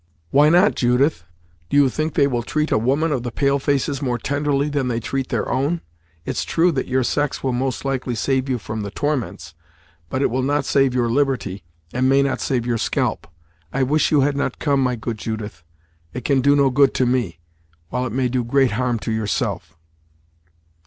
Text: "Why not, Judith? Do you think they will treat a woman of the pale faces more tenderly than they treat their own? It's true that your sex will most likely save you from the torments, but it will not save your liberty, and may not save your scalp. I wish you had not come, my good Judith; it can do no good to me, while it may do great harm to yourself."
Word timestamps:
"Why 0.31 0.49
not, 0.49 0.73
Judith? 0.73 1.25
Do 1.69 1.77
you 1.77 1.87
think 1.87 2.15
they 2.15 2.25
will 2.25 2.41
treat 2.41 2.71
a 2.71 2.77
woman 2.79 3.11
of 3.11 3.21
the 3.21 3.31
pale 3.31 3.59
faces 3.59 4.01
more 4.01 4.17
tenderly 4.17 4.67
than 4.67 4.87
they 4.87 4.99
treat 4.99 5.29
their 5.29 5.47
own? 5.47 5.81
It's 6.25 6.43
true 6.43 6.71
that 6.71 6.87
your 6.87 7.03
sex 7.03 7.43
will 7.43 7.53
most 7.53 7.85
likely 7.85 8.15
save 8.15 8.49
you 8.49 8.57
from 8.57 8.81
the 8.81 8.89
torments, 8.89 9.53
but 10.09 10.23
it 10.23 10.31
will 10.31 10.41
not 10.41 10.65
save 10.65 10.95
your 10.95 11.07
liberty, 11.07 11.63
and 11.93 12.09
may 12.09 12.23
not 12.23 12.41
save 12.41 12.65
your 12.65 12.79
scalp. 12.79 13.27
I 13.71 13.83
wish 13.83 14.09
you 14.09 14.21
had 14.21 14.35
not 14.35 14.57
come, 14.57 14.81
my 14.81 14.95
good 14.95 15.19
Judith; 15.19 15.61
it 16.13 16.25
can 16.25 16.41
do 16.41 16.55
no 16.55 16.71
good 16.71 16.95
to 16.95 17.05
me, 17.05 17.37
while 17.89 18.07
it 18.07 18.11
may 18.11 18.27
do 18.27 18.43
great 18.43 18.71
harm 18.71 18.97
to 19.01 19.11
yourself." 19.11 19.77